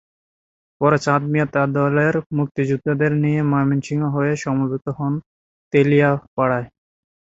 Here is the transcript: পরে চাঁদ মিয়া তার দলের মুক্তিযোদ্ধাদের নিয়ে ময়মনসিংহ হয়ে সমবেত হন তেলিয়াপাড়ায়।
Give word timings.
পরে 0.81 0.97
চাঁদ 1.05 1.21
মিয়া 1.31 1.47
তার 1.53 1.69
দলের 1.77 2.13
মুক্তিযোদ্ধাদের 2.37 3.11
নিয়ে 3.23 3.41
ময়মনসিংহ 3.51 4.03
হয়ে 4.15 4.33
সমবেত 4.43 4.85
হন 4.97 5.13
তেলিয়াপাড়ায়। 5.73 6.67